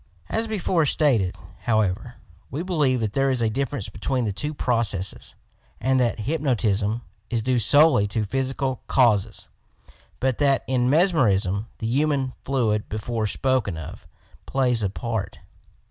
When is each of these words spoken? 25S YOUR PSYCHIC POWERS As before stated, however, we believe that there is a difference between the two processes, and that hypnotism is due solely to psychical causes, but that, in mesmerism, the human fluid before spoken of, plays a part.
25S 0.01 0.03
YOUR 0.03 0.17
PSYCHIC 0.17 0.25
POWERS 0.25 0.43
As 0.43 0.47
before 0.47 0.85
stated, 0.87 1.35
however, 1.59 2.15
we 2.49 2.63
believe 2.63 2.99
that 3.01 3.13
there 3.13 3.29
is 3.29 3.43
a 3.43 3.51
difference 3.51 3.87
between 3.89 4.25
the 4.25 4.33
two 4.33 4.51
processes, 4.55 5.35
and 5.79 5.99
that 5.99 6.21
hypnotism 6.21 7.03
is 7.29 7.43
due 7.43 7.59
solely 7.59 8.07
to 8.07 8.25
psychical 8.25 8.81
causes, 8.87 9.49
but 10.19 10.39
that, 10.39 10.63
in 10.65 10.89
mesmerism, 10.89 11.67
the 11.77 11.85
human 11.85 12.33
fluid 12.41 12.89
before 12.89 13.27
spoken 13.27 13.77
of, 13.77 14.07
plays 14.47 14.81
a 14.81 14.89
part. 14.89 15.37